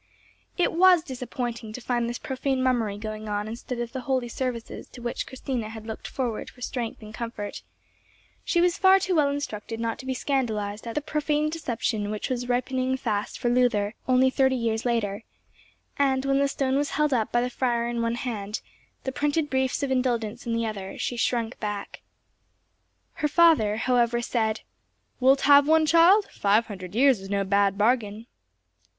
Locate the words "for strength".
6.49-7.03